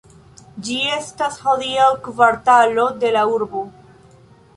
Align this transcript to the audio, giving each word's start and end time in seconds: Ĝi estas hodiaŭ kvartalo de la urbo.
Ĝi 0.67 0.77
estas 0.93 1.35
hodiaŭ 1.47 1.89
kvartalo 2.07 2.87
de 3.05 3.13
la 3.17 3.27
urbo. 3.35 3.63